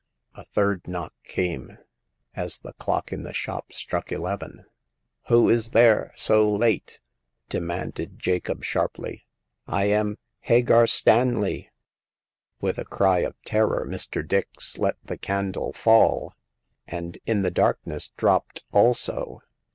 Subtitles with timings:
[0.33, 1.77] A third knock came,
[2.35, 4.65] as the clock in the shop struck eleven.
[5.27, 6.99] "Who is there, so late?"
[7.49, 9.27] demanded Jacob, sharply.
[9.67, 9.97] the Coming of Hagar.
[9.97, 11.71] 15" I am~Hagar Stanley!"
[12.61, 14.27] With a cry of terror, Mr.
[14.27, 16.33] Dix let the candle fall,
[16.87, 19.43] and in the darkness dropped also.